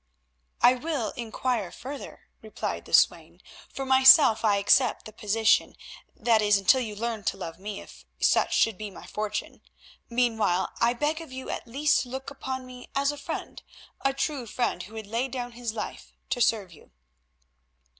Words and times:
"I 0.63 0.73
will 0.73 1.11
inquire 1.11 1.71
further," 1.71 2.21
replied 2.41 2.85
the 2.85 2.93
swain. 2.95 3.39
"For 3.71 3.85
myself 3.85 4.43
I 4.43 4.55
accept 4.57 5.05
the 5.05 5.13
position, 5.13 5.75
that 6.15 6.41
is 6.41 6.57
until 6.57 6.81
you 6.81 6.95
learn 6.95 7.23
to 7.25 7.37
love 7.37 7.59
me, 7.59 7.81
if 7.81 8.03
such 8.19 8.57
should 8.57 8.79
be 8.79 8.89
my 8.89 9.05
fortune. 9.05 9.61
Meanwhile 10.09 10.71
I 10.79 10.93
beg 10.93 11.21
of 11.21 11.31
you 11.31 11.51
at 11.51 11.67
least 11.67 12.01
to 12.01 12.09
look 12.09 12.31
upon 12.31 12.65
me 12.65 12.89
as 12.95 13.11
a 13.11 13.15
friend, 13.15 13.61
a 14.03 14.11
true 14.11 14.47
friend 14.47 14.81
who 14.81 14.95
would 14.95 15.05
lay 15.05 15.27
down 15.27 15.51
his 15.51 15.71
life 15.71 16.13
to 16.31 16.41
serve 16.41 16.73
you." 16.73 16.89